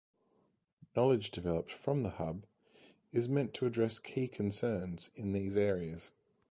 [0.95, 2.47] Knowledge developed from the Hub
[3.13, 6.11] is meant to address key concerns in these areas.